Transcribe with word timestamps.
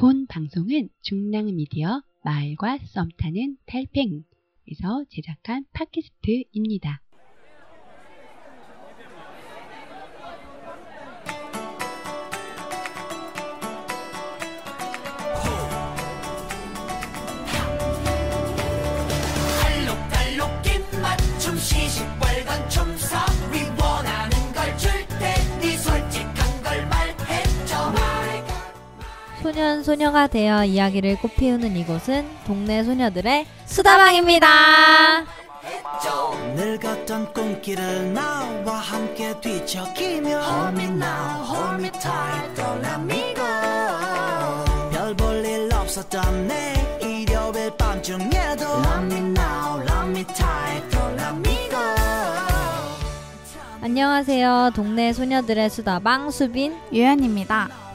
본 0.00 0.26
방송은 0.28 0.88
중랑 1.02 1.54
미디어 1.54 2.00
마을과 2.24 2.78
썸타는 2.78 3.58
달팽에서 3.66 5.04
제작한 5.10 5.66
팟캐스트입니다. 5.74 7.02
소년 29.50 29.82
소녀가 29.82 30.28
되어 30.28 30.64
이야기를 30.64 31.16
꽃피우는 31.18 31.76
이곳은 31.76 32.24
동네 32.46 32.84
소녀들의 32.84 33.46
수다방입니다. 33.66 34.46
늙었던 36.54 37.32
꿈길을 37.32 38.14
나와 38.14 38.76
함께 38.76 39.34
뒤척이며 39.40 40.40
Hold 40.40 40.80
me 40.80 40.84
now, 40.84 41.42
hold 41.44 41.82
me 41.82 41.90
tight, 41.90 42.54
don't 42.54 42.78
let 42.78 43.00
me 43.00 43.34
go 43.34 43.44
별볼일 44.92 45.68
없었던 45.74 46.46
내 46.46 46.74
일요일 47.02 47.76
밤중에도 47.76 48.64
Love 48.64 49.04
me 49.06 49.18
now, 49.18 49.82
love 49.82 50.10
me 50.10 50.24
tight, 50.26 50.88
go 50.90 51.10
안녕하세요. 53.82 54.72
동네 54.76 55.12
소녀들의 55.12 55.70
수다방 55.70 56.30
수빈. 56.30 56.76
유연입니다. 56.92 57.89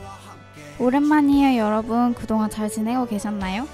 오랜만이에요, 0.80 1.60
여러분. 1.60 2.14
그동안 2.14 2.50
잘 2.50 2.70
지내고 2.70 3.06
계셨나요? 3.06 3.68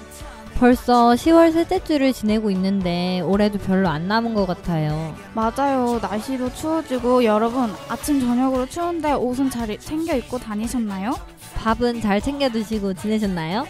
벌써 0.58 1.14
10월 1.14 1.52
셋째 1.52 1.82
주를 1.82 2.12
지내고 2.12 2.50
있는데 2.52 3.20
올해도 3.22 3.58
별로 3.58 3.88
안 3.88 4.06
남은 4.06 4.34
것 4.34 4.46
같아요. 4.46 5.12
맞아요. 5.34 5.98
날씨도 6.00 6.54
추워지고 6.54 7.24
여러분 7.24 7.72
아침 7.88 8.20
저녁으로 8.20 8.66
추운데 8.66 9.12
옷은 9.12 9.50
잘 9.50 9.76
챙겨 9.78 10.14
입고 10.14 10.38
다니셨나요? 10.38 11.18
밥은 11.56 12.00
잘 12.00 12.20
챙겨 12.20 12.48
드시고 12.48 12.94
지내셨나요? 12.94 13.66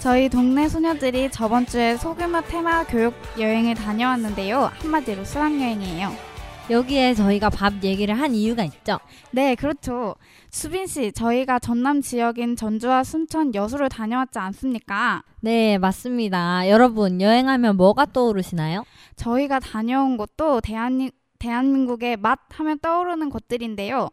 저희 0.00 0.28
동네 0.28 0.68
소녀들이 0.68 1.30
저번 1.30 1.64
주에 1.64 1.96
소규모 1.96 2.42
테마 2.42 2.84
교육 2.84 3.14
여행을 3.38 3.74
다녀왔는데요. 3.74 4.70
한마디로 4.82 5.24
수학여행이에요. 5.24 6.33
여기에 6.70 7.12
저희가 7.14 7.50
밥 7.50 7.82
얘기를 7.82 8.18
한 8.18 8.34
이유가 8.34 8.64
있죠. 8.64 8.98
네, 9.32 9.54
그렇죠. 9.54 10.14
수빈 10.50 10.86
씨, 10.86 11.12
저희가 11.12 11.58
전남 11.58 12.00
지역인 12.00 12.56
전주와 12.56 13.04
순천 13.04 13.54
여수를 13.54 13.90
다녀왔지 13.90 14.38
않습니까? 14.38 15.22
네, 15.40 15.76
맞습니다. 15.76 16.68
여러분, 16.70 17.20
여행하면 17.20 17.76
뭐가 17.76 18.06
떠오르시나요? 18.06 18.84
저희가 19.16 19.60
다녀온 19.60 20.16
곳도 20.16 20.62
대한, 20.62 21.10
대한민국의 21.38 22.16
맛 22.16 22.38
하면 22.48 22.78
떠오르는 22.78 23.28
곳들인데요. 23.28 24.08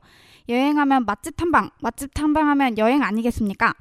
여행하면 0.50 1.06
맛집 1.06 1.38
탐방, 1.38 1.70
맛집 1.80 2.14
탐방하면 2.14 2.78
여행 2.78 3.02
아니겠습니까? 3.02 3.74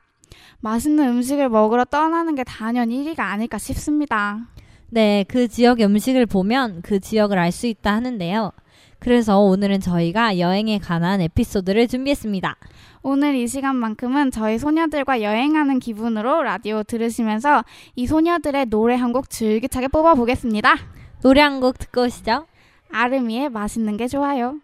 맛있는 0.60 1.08
음식을 1.08 1.48
먹으러 1.48 1.84
떠나는 1.84 2.36
게 2.36 2.44
단연 2.44 2.90
1위가 2.90 3.18
아닐까 3.18 3.58
싶습니다. 3.58 4.46
네, 4.90 5.24
그 5.28 5.46
지역의 5.48 5.86
음식을 5.86 6.26
보면 6.26 6.82
그 6.82 6.98
지역을 7.00 7.38
알 7.38 7.52
수 7.52 7.66
있다 7.66 7.94
하는데요. 7.94 8.52
그래서 8.98 9.38
오늘은 9.38 9.80
저희가 9.80 10.38
여행에 10.38 10.78
관한 10.78 11.20
에피소드를 11.20 11.88
준비했습니다. 11.88 12.56
오늘 13.02 13.34
이 13.34 13.46
시간만큼은 13.46 14.30
저희 14.30 14.58
소녀들과 14.58 15.22
여행하는 15.22 15.78
기분으로 15.78 16.42
라디오 16.42 16.82
들으시면서 16.82 17.64
이 17.96 18.06
소녀들의 18.06 18.66
노래 18.66 18.94
한곡 18.96 19.30
줄기차게 19.30 19.88
뽑아보겠습니다. 19.88 20.74
노래 21.22 21.40
한 21.40 21.60
곡 21.60 21.78
듣고 21.78 22.02
오시죠. 22.02 22.46
아름이의 22.92 23.50
맛있는 23.50 23.96
게 23.96 24.06
좋아요. 24.06 24.56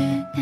소 0.00 0.39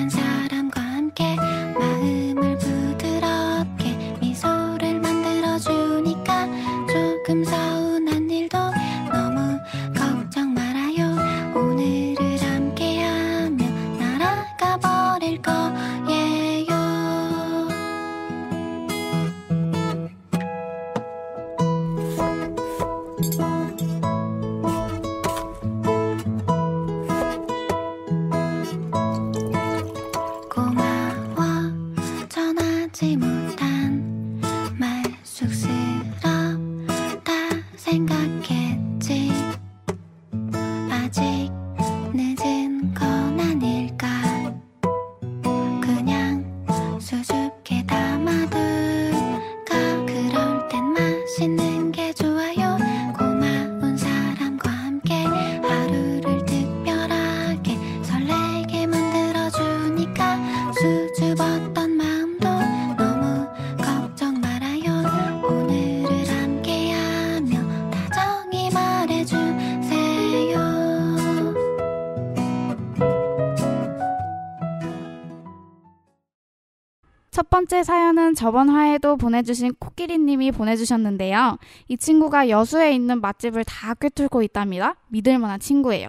번째 77.69 77.85
사연은 77.85 78.35
저번 78.35 78.71
화에도 78.71 79.19
보내주신 79.19 79.75
코끼리님이 79.79 80.53
보내주셨는데요. 80.53 81.59
이 81.89 81.99
친구가 81.99 82.49
여수에 82.49 82.95
있는 82.95 83.21
맛집을 83.21 83.65
다 83.65 83.93
꿰뚫고 83.93 84.43
있답니다. 84.43 84.95
믿을 85.09 85.39
만한 85.39 85.61
친구예요. 85.61 86.09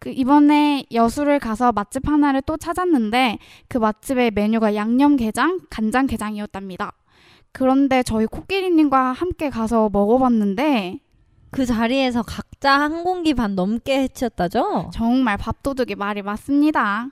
그 0.00 0.08
이번에 0.08 0.84
여수를 0.92 1.38
가서 1.38 1.70
맛집 1.70 2.08
하나를 2.08 2.42
또 2.42 2.56
찾았는데 2.56 3.38
그 3.68 3.78
맛집의 3.78 4.32
메뉴가 4.32 4.74
양념게장, 4.74 5.60
간장게장이었답니다. 5.70 6.92
그런데 7.52 8.02
저희 8.02 8.26
코끼리님과 8.26 9.12
함께 9.12 9.48
가서 9.48 9.90
먹어봤는데 9.92 10.98
그 11.52 11.66
자리에서 11.66 12.22
각자 12.22 12.80
한 12.80 13.04
공기 13.04 13.34
반 13.34 13.54
넘게 13.54 14.02
해치웠다죠? 14.02 14.90
정말 14.92 15.36
밥도둑이 15.36 15.94
말이 15.94 16.22
맞습니다. 16.22 17.10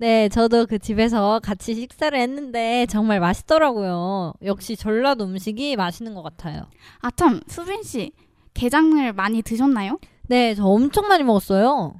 네, 0.00 0.28
저도 0.28 0.66
그 0.66 0.78
집에서 0.78 1.40
같이 1.42 1.74
식사를 1.74 2.16
했는데 2.18 2.86
정말 2.88 3.18
맛있더라고요. 3.18 4.32
역시 4.44 4.76
전라도 4.76 5.24
음식이 5.24 5.74
맛있는 5.76 6.14
것 6.14 6.22
같아요. 6.22 6.62
아 7.00 7.10
참 7.10 7.40
수빈 7.48 7.82
씨 7.82 8.12
게장을 8.54 9.12
많이 9.14 9.42
드셨나요? 9.42 9.98
네, 10.28 10.54
저 10.54 10.64
엄청 10.66 11.08
많이 11.08 11.24
먹었어요. 11.24 11.94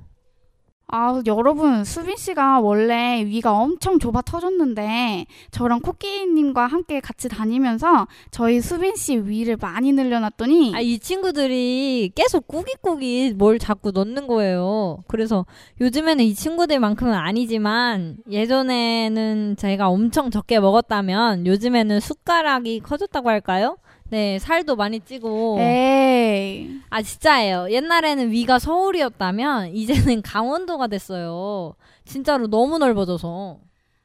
아, 0.91 1.21
여러분, 1.27 1.85
수빈 1.85 2.17
씨가 2.17 2.61
원래 2.61 3.23
위가 3.27 3.53
엄청 3.53 3.99
좁아 3.99 4.23
터졌는데 4.23 5.27
저랑 5.51 5.81
코끼리님과 5.81 6.67
함께 6.67 7.01
같이 7.01 7.29
다니면서 7.29 8.07
저희 8.31 8.63
수빈 8.63 8.97
씨 8.97 9.19
위를 9.19 9.59
많이 9.61 9.93
늘려놨더니 9.93 10.73
아, 10.75 10.81
이 10.81 10.99
친구들이 10.99 12.13
계속 12.15 12.49
꾸깃꾸깃 12.49 13.37
뭘 13.37 13.59
자꾸 13.59 13.91
넣는 13.91 14.27
거예요. 14.27 15.05
그래서 15.09 15.45
요즘에는 15.79 16.25
이 16.25 16.35
친구들만큼은 16.35 17.13
아니지만 17.13 18.17
예전에는 18.31 19.57
제가 19.59 19.89
엄청 19.91 20.31
적게 20.31 20.59
먹었다면 20.59 21.47
요즘에는 21.47 22.01
숟가락이 22.01 22.81
커졌다고 22.81 23.29
할까요? 23.29 23.77
네, 24.11 24.39
살도 24.39 24.77
많이 24.77 25.01
찌고. 25.01 25.59
에이. 25.61 26.81
아, 26.91 27.03
진짜예요. 27.03 27.69
옛날에는 27.71 28.31
위가 28.31 28.59
서울이었다면 28.59 29.69
이제는 29.75 30.23
강원도가 30.23 30.87
됐어요. 30.87 31.75
진짜로 32.05 32.47
너무 32.47 32.79
넓어져서. 32.79 33.59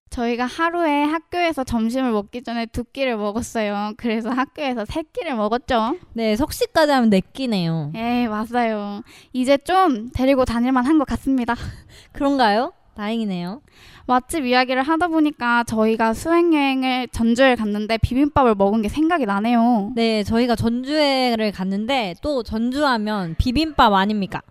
저희가 0.10 0.46
하루에 0.46 1.04
학교에서 1.06 1.64
점심을 1.64 2.12
먹기 2.12 2.44
전에 2.44 2.68
두 2.68 2.84
끼를 2.84 3.18
먹었어요. 3.18 3.94
그래서 3.98 4.30
학교에서 4.30 4.86
세 4.86 5.02
끼를 5.02 5.36
먹었죠. 5.36 5.98
네, 6.14 6.36
석시까지 6.36 6.92
하면 6.92 7.10
네 7.10 7.20
끼네요. 7.22 7.92
에이, 7.96 8.28
맞아요. 8.28 9.02
이제 9.32 9.58
좀 9.58 10.10
데리고 10.14 10.46
다닐만 10.46 10.86
한 10.86 11.00
것 11.00 11.08
같습니다. 11.08 11.56
그런가요? 12.14 12.74
다행이네요. 12.96 13.62
맛집 14.06 14.46
이야기를 14.46 14.84
하다 14.84 15.08
보니까 15.08 15.64
저희가 15.64 16.14
수행여행을 16.14 17.08
전주에 17.10 17.56
갔는데 17.56 17.98
비빔밥을 17.98 18.56
먹은 18.56 18.82
게 18.82 18.90
생각이 18.90 19.26
나네요. 19.26 19.92
네, 19.96 20.24
저희가 20.24 20.56
전주에를 20.56 21.52
갔는데 21.52 22.16
또 22.22 22.44
전주하면 22.44 23.36
비빔밥 23.38 23.94
아닙니까? 23.94 24.42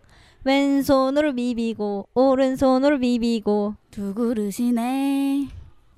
왼손으로 0.44 1.34
비비고 1.34 2.08
오른손으로 2.14 2.98
비비고 2.98 3.74
두 3.90 4.14
그릇이네. 4.14 5.48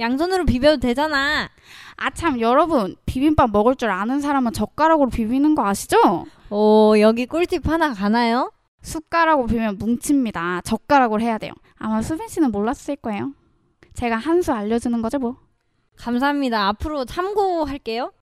양손으로 0.00 0.44
비벼도 0.44 0.80
되잖아. 0.80 1.48
아, 1.96 2.10
참, 2.10 2.40
여러분. 2.40 2.96
비빔밥 3.06 3.52
먹을 3.52 3.76
줄 3.76 3.90
아는 3.90 4.20
사람은 4.20 4.52
젓가락으로 4.52 5.08
비비는 5.08 5.54
거 5.54 5.64
아시죠? 5.66 6.26
오, 6.50 6.94
여기 6.98 7.26
꿀팁 7.26 7.66
하나 7.68 7.94
가나요? 7.94 8.50
숟가락으로 8.84 9.46
비비면 9.46 9.78
뭉칩니다. 9.78 10.60
젓가락으로 10.64 11.20
해야 11.20 11.38
돼요. 11.38 11.52
아마 11.76 12.02
수빈 12.02 12.28
씨는 12.28 12.52
몰랐을 12.52 12.96
거예요. 13.02 13.32
제가 13.94 14.16
한 14.16 14.42
수 14.42 14.52
알려주는 14.52 15.00
거죠, 15.02 15.18
뭐. 15.18 15.36
감사합니다. 15.96 16.68
앞으로 16.68 17.04
참고할게요. 17.04 18.12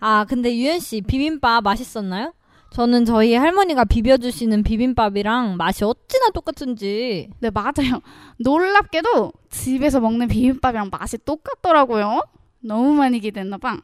아, 0.00 0.24
근데 0.24 0.56
유현 0.56 0.78
씨 0.80 1.00
비빔밥 1.00 1.62
맛있었나요? 1.64 2.32
저는 2.70 3.04
저희 3.04 3.34
할머니가 3.34 3.84
비벼주시는 3.84 4.62
비빔밥이랑 4.62 5.56
맛이 5.56 5.84
어찌나 5.84 6.30
똑같은지. 6.30 7.30
네, 7.40 7.50
맞아요. 7.50 8.00
놀랍게도 8.38 9.32
집에서 9.50 10.00
먹는 10.00 10.28
비빔밥이랑 10.28 10.90
맛이 10.90 11.18
똑같더라고요. 11.18 12.22
너무 12.60 12.92
많이 12.94 13.20
기대했나 13.20 13.58
봐. 13.58 13.78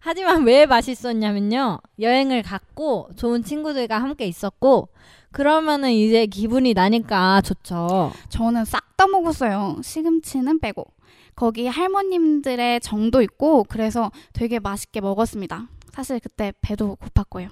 하지만 0.00 0.44
왜 0.44 0.66
맛있었냐면요. 0.66 1.78
여행을 2.00 2.42
갔고 2.42 3.10
좋은 3.16 3.42
친구들과 3.42 3.98
함께 4.00 4.26
있었고 4.26 4.88
그러면은 5.32 5.90
이제 5.90 6.26
기분이 6.26 6.74
나니까 6.74 7.40
좋죠. 7.42 8.12
저는 8.28 8.64
싹 8.64 8.92
다 9.02 9.08
먹었어요. 9.08 9.78
시금치는 9.82 10.60
빼고. 10.60 10.86
거기 11.34 11.66
할머님들의 11.66 12.80
정도 12.80 13.20
있고 13.22 13.64
그래서 13.64 14.12
되게 14.32 14.60
맛있게 14.60 15.00
먹었습니다. 15.00 15.66
사실 15.90 16.20
그때 16.20 16.52
배도 16.60 16.98
고팠고요. 17.00 17.48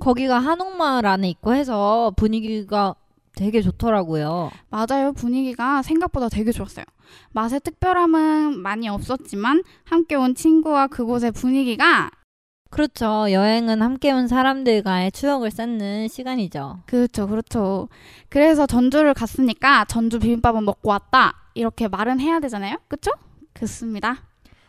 거기가 0.00 0.38
한옥마을 0.38 1.04
안에 1.04 1.28
있고 1.28 1.52
해서 1.52 2.14
분위기가 2.16 2.94
되게 3.34 3.60
좋더라고요. 3.60 4.50
맞아요. 4.70 5.12
분위기가 5.12 5.82
생각보다 5.82 6.30
되게 6.30 6.50
좋았어요. 6.50 6.86
맛의 7.32 7.60
특별함은 7.60 8.58
많이 8.58 8.88
없었지만 8.88 9.64
함께 9.84 10.14
온 10.14 10.34
친구와 10.34 10.86
그곳의 10.86 11.32
분위기가 11.32 12.10
그렇죠. 12.70 13.30
여행은 13.30 13.80
함께 13.80 14.12
온 14.12 14.28
사람들과의 14.28 15.12
추억을 15.12 15.50
쌓는 15.50 16.08
시간이죠. 16.08 16.80
그렇죠. 16.86 17.26
그렇죠. 17.26 17.88
그래서 18.28 18.66
전주를 18.66 19.14
갔으니까 19.14 19.84
전주 19.86 20.18
비빔밥은 20.18 20.64
먹고 20.64 20.90
왔다. 20.90 21.34
이렇게 21.54 21.88
말은 21.88 22.20
해야 22.20 22.40
되잖아요. 22.40 22.76
그쵸? 22.88 23.10
그렇습니다. 23.52 24.18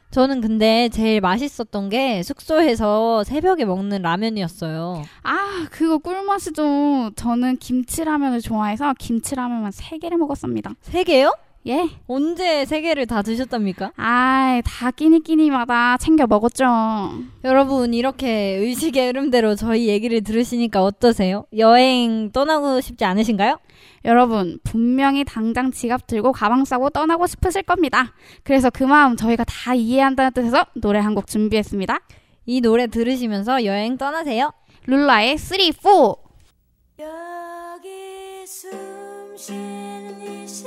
저는 0.09 0.39
근데 0.39 0.87
제일 0.87 1.19
맛있었던 1.19 1.89
게 1.89 2.23
숙소에서 2.23 3.25
새벽에 3.25 3.65
먹는 3.65 4.01
라면이었어요. 4.03 5.03
아, 5.23 5.67
그거 5.69 5.97
꿀맛이죠. 5.97 7.11
저는 7.15 7.57
김치라면을 7.57 8.39
좋아해서 8.39 8.93
김치라면만 8.97 9.71
세개를 9.71 10.17
먹었습니다. 10.17 10.71
세 10.81 11.03
개요? 11.03 11.33
예. 11.67 11.89
언제 12.07 12.63
세 12.65 12.79
개를 12.81 13.05
다 13.07 13.21
드셨답니까? 13.21 13.91
아이, 13.97 14.61
다 14.63 14.89
끼니끼니마다 14.91 15.97
챙겨 15.97 16.25
먹었죠. 16.25 16.63
여러분 17.43 17.93
이렇게 17.93 18.29
의식의 18.55 19.07
흐름대로 19.07 19.55
저희 19.55 19.87
얘기를 19.89 20.21
들으시니까 20.23 20.81
어떠세요? 20.83 21.45
여행 21.57 22.31
떠나고 22.31 22.79
싶지 22.79 23.03
않으신가요? 23.03 23.59
여러분, 24.05 24.59
분명히 24.63 25.25
당장 25.25 25.71
지갑 25.71 26.07
들고 26.07 26.31
가방 26.31 26.63
싸고 26.63 26.89
떠나고 26.91 27.27
싶으실 27.27 27.63
겁니다. 27.63 28.13
그래서 28.43 28.69
그 28.69 28.83
마음 28.85 29.17
저희가 29.17 29.43
다 29.43 29.73
이해한다는 29.73 30.31
뜻에서 30.31 30.65
노래 30.75 30.99
한 30.99 31.13
곡 31.15 31.27
준비했습니다. 31.27 31.99
이 32.45 32.61
노래 32.61 32.87
들으시면서 32.87 33.65
여행 33.65 33.97
떠나세요. 33.97 34.53
룰라의 34.85 35.37
3, 35.37 35.57
4. 35.81 35.89
여기 36.99 38.45
숨 38.47 39.35
쉬는 39.35 40.43
이시 40.43 40.65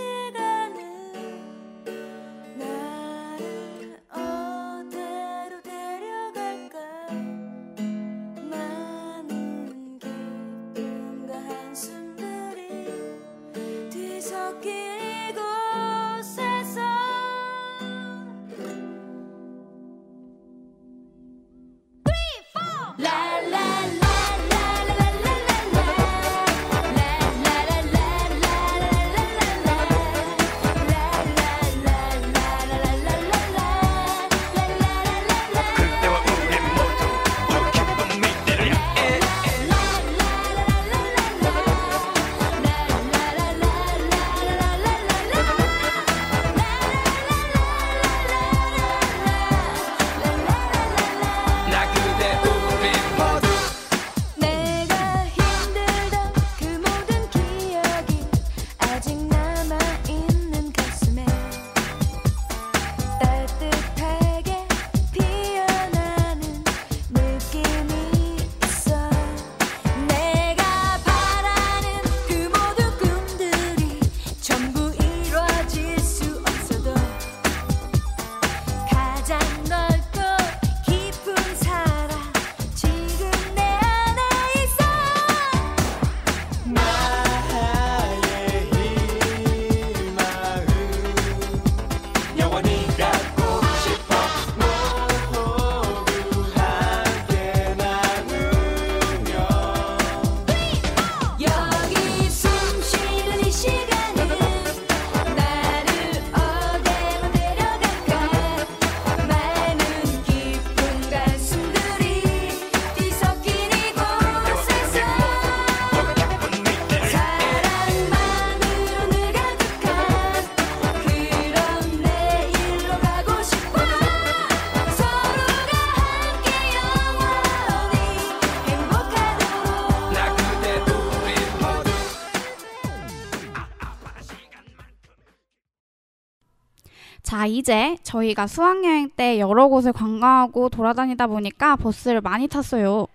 이제 137.57 137.97
저희가 138.03 138.47
수학여행 138.47 139.11
때 139.17 139.39
여러 139.39 139.69
곳을 139.69 139.93
관광하고 139.93 140.69
돌아다니다 140.69 141.27
보니까 141.27 141.77
버스를 141.77 142.21
많이 142.21 142.49
탔어요. 142.49 143.07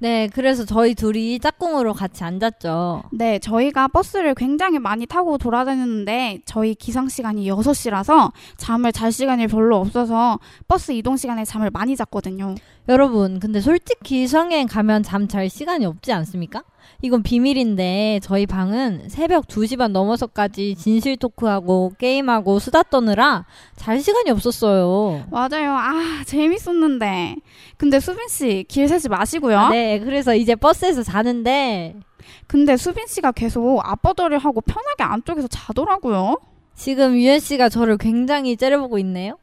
네, 0.00 0.28
그래서 0.32 0.64
저희 0.64 0.94
둘이 0.94 1.40
짝꿍으로 1.40 1.92
같이 1.92 2.22
앉았죠. 2.22 3.02
네, 3.10 3.40
저희가 3.40 3.88
버스를 3.88 4.34
굉장히 4.36 4.78
많이 4.78 5.06
타고 5.06 5.38
돌아다녔는데 5.38 6.42
저희 6.44 6.76
기상 6.76 7.08
시간이 7.08 7.50
6시라서 7.50 8.30
잠을 8.56 8.92
잘 8.92 9.10
시간이 9.10 9.48
별로 9.48 9.76
없어서 9.78 10.38
버스 10.68 10.92
이동 10.92 11.16
시간에 11.16 11.44
잠을 11.44 11.70
많이 11.70 11.96
잤거든요. 11.96 12.54
여러분, 12.88 13.40
근데 13.40 13.60
솔직히 13.60 14.28
수학여행 14.28 14.68
가면 14.68 15.02
잠 15.02 15.26
잘 15.28 15.50
시간이 15.50 15.84
없지 15.84 16.12
않습니까? 16.12 16.62
이건 17.00 17.22
비밀인데 17.22 18.20
저희 18.22 18.46
방은 18.46 19.08
새벽 19.08 19.46
2시 19.46 19.78
반 19.78 19.92
넘어서까지 19.92 20.74
진실 20.76 21.16
토크하고 21.16 21.92
게임하고 21.98 22.58
수다 22.58 22.82
떠느라 22.84 23.46
잘 23.76 24.00
시간이 24.00 24.30
없었어요. 24.30 25.26
맞아요. 25.30 25.72
아, 25.72 26.22
재밌었는데. 26.26 27.36
근데 27.76 28.00
수빈 28.00 28.28
씨, 28.28 28.64
길 28.68 28.88
세지 28.88 29.08
마시고요. 29.08 29.58
아, 29.58 29.70
네, 29.70 30.00
그래서 30.00 30.34
이제 30.34 30.56
버스에서 30.56 31.02
자는데 31.02 31.94
근데 32.46 32.76
수빈 32.76 33.06
씨가 33.06 33.32
계속 33.32 33.80
아빠들이 33.84 34.36
하고 34.36 34.60
편하게 34.60 35.04
안쪽에서 35.04 35.48
자더라고요. 35.48 36.36
지금 36.74 37.16
유현 37.16 37.40
씨가 37.40 37.68
저를 37.68 37.96
굉장히 37.96 38.56
째려보고 38.56 38.98
있네요. 38.98 39.38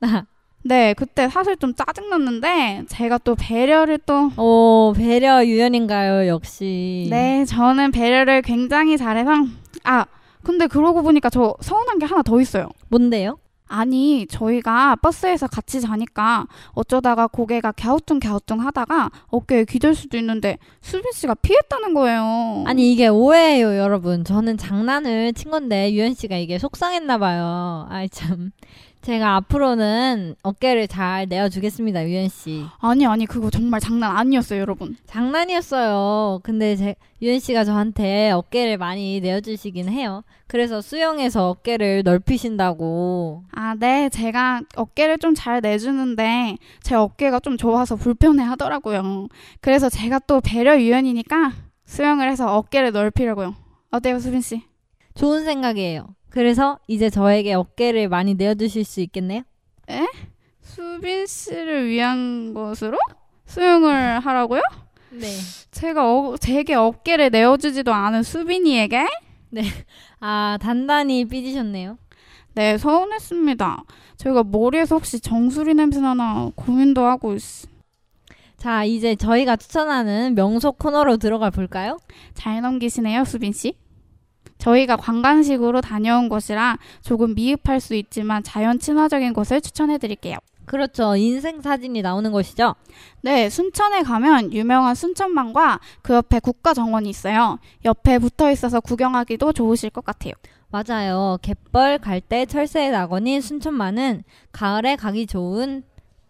네, 0.62 0.94
그때 0.94 1.28
사실 1.28 1.56
좀 1.56 1.74
짜증났는데 1.74 2.84
제가 2.88 3.18
또 3.18 3.34
배려를 3.34 3.98
또 4.04 4.30
오, 4.36 4.92
배려 4.94 5.44
유연인가요, 5.44 6.28
역시. 6.28 7.06
네, 7.10 7.44
저는 7.46 7.92
배려를 7.92 8.42
굉장히 8.42 8.98
잘해서 8.98 9.30
아, 9.84 10.04
근데 10.42 10.66
그러고 10.66 11.02
보니까 11.02 11.30
저 11.30 11.54
서운한 11.60 11.98
게 11.98 12.06
하나 12.06 12.22
더 12.22 12.40
있어요. 12.40 12.68
뭔데요? 12.88 13.38
아니, 13.72 14.26
저희가 14.26 14.96
버스에서 14.96 15.46
같이 15.46 15.80
자니까 15.80 16.46
어쩌다가 16.72 17.28
고개가 17.28 17.70
갸우뚱갸우뚱 17.72 18.60
하다가 18.60 19.10
어깨에 19.28 19.64
기댈 19.64 19.94
수도 19.94 20.18
있는데 20.18 20.58
수빈 20.80 21.12
씨가 21.12 21.34
피했다는 21.36 21.94
거예요. 21.94 22.64
아니 22.66 22.92
이게 22.92 23.06
오해예요, 23.06 23.78
여러분. 23.78 24.24
저는 24.24 24.56
장난을 24.58 25.34
친 25.34 25.52
건데 25.52 25.92
유현 25.92 26.14
씨가 26.14 26.36
이게 26.36 26.58
속상했나 26.58 27.18
봐요. 27.18 27.86
아이 27.88 28.08
참. 28.08 28.50
제가 29.02 29.36
앞으로는 29.36 30.36
어깨를 30.42 30.86
잘 30.86 31.26
내어주겠습니다, 31.26 32.06
유현 32.06 32.28
씨. 32.28 32.64
아니, 32.80 33.06
아니, 33.06 33.24
그거 33.24 33.48
정말 33.48 33.80
장난 33.80 34.14
아니었어요, 34.14 34.60
여러분. 34.60 34.94
장난이었어요. 35.06 36.40
근데 36.42 36.76
제 36.76 36.94
유현 37.22 37.38
씨가 37.38 37.64
저한테 37.64 38.30
어깨를 38.30 38.76
많이 38.76 39.20
내어주시긴 39.20 39.88
해요. 39.88 40.22
그래서 40.46 40.82
수영에서 40.82 41.48
어깨를 41.48 42.02
넓히신다고. 42.04 43.44
아, 43.52 43.74
네, 43.78 44.10
제가 44.10 44.62
어깨를 44.76 45.16
좀 45.18 45.34
잘 45.34 45.60
내주는데 45.62 46.56
제 46.82 46.94
어깨가 46.94 47.40
좀 47.40 47.56
좋아서 47.56 47.96
불편해 47.96 48.42
하더라고요. 48.44 49.28
그래서 49.62 49.88
제가 49.88 50.18
또 50.26 50.40
배려 50.42 50.78
유연이니까 50.78 51.52
수영을 51.86 52.28
해서 52.30 52.54
어깨를 52.56 52.92
넓히려고요. 52.92 53.54
어때요, 53.92 54.18
수빈 54.18 54.40
씨? 54.42 54.62
좋은 55.14 55.44
생각이에요. 55.44 56.08
그래서 56.30 56.78
이제 56.86 57.10
저에게 57.10 57.54
어깨를 57.54 58.08
많이 58.08 58.34
내어주실 58.34 58.84
수 58.84 59.00
있겠네요? 59.00 59.42
수빈 60.62 61.26
씨를 61.26 61.88
위한 61.88 62.54
것으로 62.54 62.96
수영을 63.44 64.20
하라고요? 64.20 64.62
네. 65.10 65.26
제가 65.72 66.08
어, 66.08 66.36
제게 66.36 66.74
어깨를 66.74 67.30
내어주지도 67.30 67.92
않은 67.92 68.22
수빈이에게? 68.22 69.06
아, 70.20 70.56
단단히 70.60 71.24
삐지셨네요. 71.24 71.98
네, 72.54 72.78
서운했습니다. 72.78 73.84
저희가 74.16 74.44
머리에서 74.44 74.96
혹시 74.96 75.18
정수리 75.20 75.74
냄새 75.74 76.00
나나 76.00 76.50
고민도 76.54 77.04
하고 77.04 77.34
있... 77.34 77.42
자, 78.56 78.84
이제 78.84 79.16
저희가 79.16 79.56
추천하는 79.56 80.34
명소 80.34 80.72
코너로 80.72 81.16
들어가 81.16 81.50
볼까요? 81.50 81.98
잘 82.34 82.60
넘기시네요, 82.60 83.24
수빈 83.24 83.52
씨. 83.52 83.74
저희가 84.60 84.96
관광식으로 84.96 85.80
다녀온 85.80 86.28
곳이라 86.28 86.78
조금 87.02 87.34
미흡할 87.34 87.80
수 87.80 87.94
있지만 87.94 88.42
자연 88.44 88.78
친화적인 88.78 89.32
곳을 89.32 89.60
추천해 89.60 89.98
드릴게요. 89.98 90.38
그렇죠. 90.66 91.16
인생 91.16 91.60
사진이 91.60 92.00
나오는 92.00 92.30
곳이죠. 92.30 92.76
네, 93.22 93.50
순천에 93.50 94.02
가면 94.02 94.52
유명한 94.52 94.94
순천만과 94.94 95.80
그 96.00 96.14
옆에 96.14 96.38
국가정원이 96.38 97.08
있어요. 97.08 97.58
옆에 97.84 98.20
붙어 98.20 98.52
있어서 98.52 98.78
구경하기도 98.78 99.52
좋으실 99.52 99.90
것 99.90 100.04
같아요. 100.04 100.32
맞아요. 100.70 101.38
갯벌, 101.42 101.98
갈대, 101.98 102.46
철새의 102.46 102.92
낙원인 102.92 103.40
순천만은 103.40 104.22
가을에 104.52 104.94
가기 104.94 105.26
좋은 105.26 105.82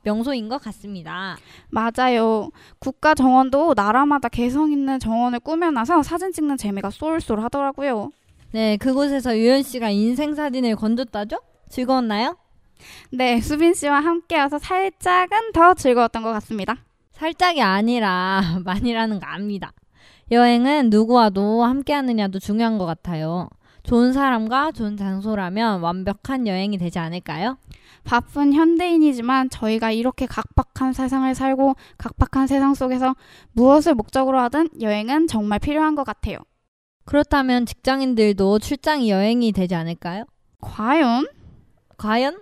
명소인 0.04 0.49
것 0.49 0.62
같습니다. 0.62 1.37
맞아요. 1.68 2.50
국가 2.78 3.14
정원도 3.14 3.75
나라마다 3.76 4.30
개성 4.30 4.72
있는 4.72 4.99
정원을 4.99 5.40
꾸며놔서 5.40 6.02
사진 6.02 6.32
찍는 6.32 6.56
재미가 6.56 6.88
쏠쏠 6.88 7.42
하더라고요. 7.42 8.10
네, 8.52 8.76
그곳에서 8.78 9.38
유현 9.38 9.62
씨가 9.62 9.90
인생 9.90 10.35
사진을 10.35 10.75
건졌다죠? 10.75 11.40
즐거웠나요? 11.69 12.37
네, 13.12 13.40
수빈 13.40 13.75
씨와 13.75 14.00
함께여서 14.00 14.59
살짝은 14.59 15.52
더 15.52 15.75
즐거웠던 15.75 16.23
것 16.23 16.33
같습니다. 16.33 16.76
살짝이 17.12 17.62
아니라 17.62 18.42
많이라는 18.64 19.21
거 19.21 19.26
압니다. 19.26 19.73
여행은 20.33 20.90
누구와도 20.90 21.62
함께 21.62 21.92
하느냐도 21.92 22.40
중요한 22.40 22.76
것 22.76 22.87
같아요. 22.87 23.49
좋은 23.85 24.12
사람과 24.12 24.73
좋은 24.73 24.97
장소라면 24.97 25.80
완벽한 25.80 26.49
여행이 26.49 26.76
되지 26.78 26.99
않을까요? 26.99 27.57
바쁜 28.02 28.52
현대인이지만 28.52 29.50
저희가 29.50 29.92
이렇게 29.92 30.26
각박한 30.26 30.92
세상을 30.92 31.33
살고 31.35 31.76
각박한 31.99 32.49
세상 32.49 32.75
속에서 32.75 33.14
무엇을 33.52 33.95
목적으로 33.95 34.40
하든 34.40 34.71
여행은 34.80 35.28
정말 35.28 35.61
필요한 35.61 35.95
것 35.95 36.04
같아요. 36.04 36.38
그렇다면 37.14 37.67
직장인들도 37.67 38.61
출장이 38.61 39.11
여행이 39.11 39.50
되지 39.50 39.75
않을까요? 39.75 40.26
과연? 40.61 41.26
과연? 41.97 42.40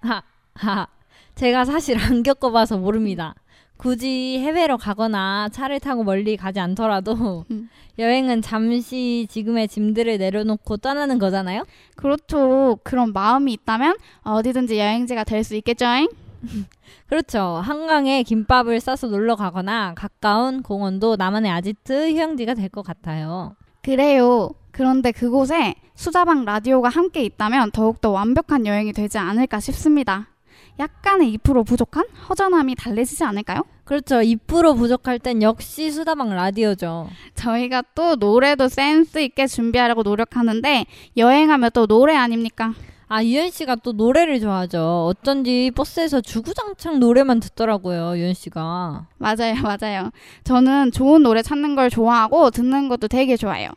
하, 0.00 0.22
하. 0.54 0.88
제가 1.36 1.64
사실 1.64 1.96
안 1.96 2.24
겪어봐서 2.24 2.78
모릅니다. 2.78 3.36
굳이 3.76 4.40
해외로 4.40 4.76
가거나 4.76 5.50
차를 5.52 5.78
타고 5.78 6.02
멀리 6.02 6.36
가지 6.36 6.58
않더라도 6.58 7.44
음. 7.52 7.68
여행은 7.96 8.42
잠시 8.42 9.28
지금의 9.30 9.68
짐들을 9.68 10.18
내려놓고 10.18 10.78
떠나는 10.78 11.20
거잖아요? 11.20 11.64
그렇죠. 11.94 12.76
그런 12.82 13.12
마음이 13.12 13.52
있다면 13.52 13.96
어디든지 14.24 14.80
여행지가 14.80 15.22
될 15.22 15.44
수 15.44 15.54
있겠죠잉? 15.54 16.08
그렇죠. 17.06 17.60
한강에 17.62 18.24
김밥을 18.24 18.80
싸서 18.80 19.06
놀러 19.06 19.36
가거나 19.36 19.94
가까운 19.94 20.62
공원도 20.64 21.14
나만의 21.14 21.52
아지트 21.52 22.10
휴양지가 22.10 22.54
될 22.54 22.68
것 22.68 22.82
같아요. 22.82 23.54
그래요. 23.88 24.50
그런데 24.70 25.12
그곳에 25.12 25.74
수다방 25.94 26.44
라디오가 26.44 26.90
함께 26.90 27.22
있다면 27.24 27.70
더욱더 27.70 28.10
완벽한 28.10 28.66
여행이 28.66 28.92
되지 28.92 29.16
않을까 29.16 29.60
싶습니다. 29.60 30.28
약간의 30.78 31.38
2% 31.38 31.66
부족한 31.66 32.04
허전함이 32.28 32.74
달래지지 32.74 33.24
않을까요? 33.24 33.62
그렇죠. 33.84 34.16
2% 34.16 34.76
부족할 34.76 35.18
땐 35.18 35.40
역시 35.40 35.90
수다방 35.90 36.28
라디오죠. 36.28 37.08
저희가 37.34 37.82
또 37.94 38.16
노래도 38.16 38.68
센스 38.68 39.20
있게 39.20 39.46
준비하려고 39.46 40.02
노력하는데 40.02 40.84
여행하면 41.16 41.70
또 41.72 41.86
노래 41.86 42.14
아닙니까? 42.14 42.74
아, 43.10 43.24
유현 43.24 43.50
씨가 43.50 43.76
또 43.76 43.92
노래를 43.92 44.38
좋아하죠. 44.40 45.06
어쩐지 45.06 45.70
버스에서 45.74 46.20
주구장창 46.20 47.00
노래만 47.00 47.40
듣더라고요, 47.40 48.18
유현 48.18 48.34
씨가. 48.34 49.06
맞아요, 49.16 49.54
맞아요. 49.64 50.10
저는 50.44 50.92
좋은 50.92 51.22
노래 51.22 51.40
찾는 51.42 51.74
걸 51.74 51.88
좋아하고 51.88 52.50
듣는 52.50 52.88
것도 52.88 53.08
되게 53.08 53.36
좋아해요. 53.36 53.70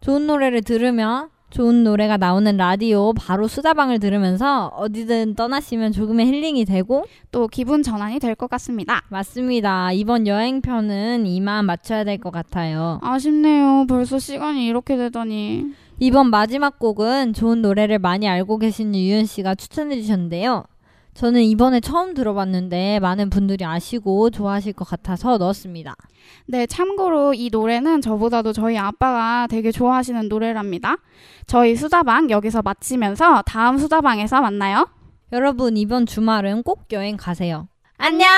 좋은 0.00 0.26
노래를 0.28 0.62
들으면 0.62 1.30
좋은 1.50 1.84
노래가 1.84 2.16
나오는 2.16 2.56
라디오 2.56 3.12
바로 3.14 3.48
수다방을 3.48 3.98
들으면서 3.98 4.66
어디든 4.76 5.34
떠나시면 5.36 5.92
조금의 5.92 6.26
힐링이 6.26 6.64
되고 6.64 7.06
또 7.32 7.48
기분 7.48 7.82
전환이 7.82 8.18
될 8.18 8.34
것 8.34 8.50
같습니다. 8.50 9.02
맞습니다. 9.08 9.90
이번 9.92 10.26
여행편은 10.26 11.26
이만 11.26 11.64
맞춰야 11.64 12.04
될 12.04 12.18
것 12.18 12.30
같아요. 12.30 12.98
아쉽네요. 13.02 13.86
벌써 13.88 14.18
시간이 14.18 14.66
이렇게 14.66 14.96
되더니. 14.96 15.64
이번 15.98 16.28
마지막 16.30 16.78
곡은 16.78 17.32
좋은 17.32 17.62
노래를 17.62 17.98
많이 17.98 18.28
알고 18.28 18.58
계시는 18.58 18.94
유현 18.96 19.24
씨가 19.24 19.54
추천해 19.54 19.96
주셨는데요. 20.00 20.64
저는 21.14 21.42
이번에 21.42 21.80
처음 21.80 22.12
들어봤는데 22.12 23.00
많은 23.00 23.30
분들이 23.30 23.64
아시고 23.64 24.28
좋아하실 24.28 24.74
것 24.74 24.86
같아서 24.86 25.38
넣었습니다. 25.38 25.96
네, 26.46 26.66
참고로 26.66 27.32
이 27.32 27.48
노래는 27.50 28.02
저보다도 28.02 28.52
저희 28.52 28.76
아빠가 28.76 29.46
되게 29.48 29.72
좋아하시는 29.72 30.28
노래랍니다. 30.28 30.96
저희 31.46 31.74
수다방 31.74 32.28
여기서 32.28 32.60
마치면서 32.60 33.42
다음 33.46 33.78
수다방에서 33.78 34.42
만나요. 34.42 34.90
여러분 35.32 35.78
이번 35.78 36.04
주말은 36.04 36.62
꼭 36.62 36.84
여행 36.92 37.16
가세요. 37.16 37.68
안녕! 37.96 38.28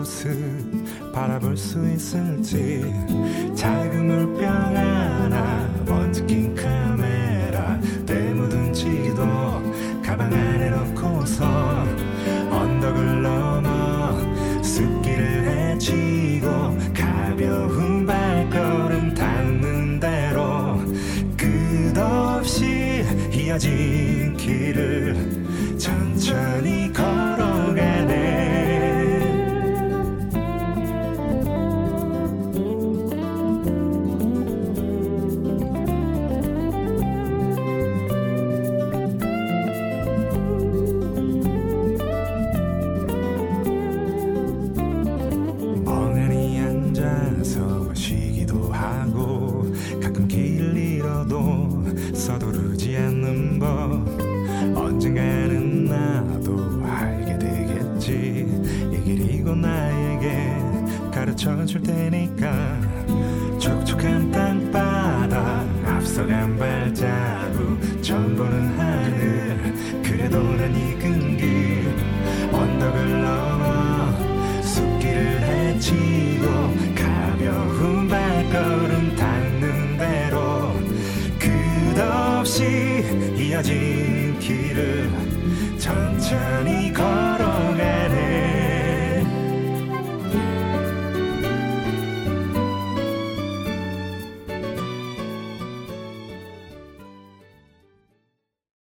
그곳을 0.00 0.64
바라볼 1.12 1.56
수 1.56 1.86
있을지 1.90 2.82
작은 3.54 3.99
전부는 68.10 68.76
하늘 68.76 70.02
그래도 70.02 70.42
난 70.56 70.74
이끈 70.74 71.36
길 71.36 71.94
언덕을 72.52 73.22
넘어 73.22 74.62
숲길을 74.62 75.42
헤치고 75.42 76.44
가벼운 76.96 78.08
발걸음 78.08 79.14
닿는 79.14 79.96
대로 79.96 80.74
끝없이 81.38 83.04
이어진 83.38 84.36
길을 84.40 85.08
천천히 85.78 86.92
걸어 86.92 87.39